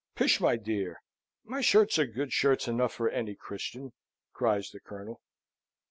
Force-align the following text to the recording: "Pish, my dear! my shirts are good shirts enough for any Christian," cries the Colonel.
"Pish, 0.15 0.39
my 0.41 0.55
dear! 0.55 0.99
my 1.43 1.61
shirts 1.61 1.99
are 1.99 2.07
good 2.07 2.33
shirts 2.33 2.67
enough 2.67 2.91
for 2.91 3.07
any 3.11 3.35
Christian," 3.35 3.93
cries 4.33 4.71
the 4.71 4.79
Colonel. 4.79 5.21